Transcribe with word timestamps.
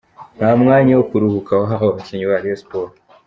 Nta 0.37 0.49
mwanya 0.61 0.91
wo 0.97 1.03
kuruhuka 1.09 1.51
wahawe 1.59 1.83
abakinnyi 1.89 2.25
ba 2.29 2.37
Rayon 2.41 2.59
Sports. 2.61 2.97